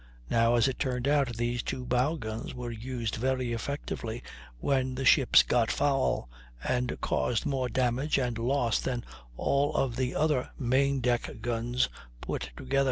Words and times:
Now, 0.31 0.55
as 0.55 0.67
it 0.67 0.79
turned 0.79 1.07
out, 1.07 1.37
these 1.37 1.61
two 1.61 1.85
bow 1.85 2.15
guns 2.15 2.55
were 2.55 2.71
used 2.71 3.17
very 3.17 3.53
effectively, 3.53 4.23
when 4.57 4.95
the 4.95 5.05
ships 5.05 5.43
got 5.43 5.69
foul, 5.69 6.27
and 6.63 6.99
caused 7.01 7.45
more 7.45 7.69
damage 7.69 8.17
and 8.17 8.35
loss 8.39 8.79
than 8.79 9.05
all 9.37 9.75
of 9.75 9.97
the 9.97 10.15
other 10.15 10.49
main 10.57 11.01
deck 11.01 11.29
guns 11.41 11.87
put 12.19 12.49
together. 12.57 12.79